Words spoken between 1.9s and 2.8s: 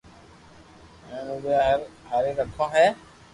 جاري رکو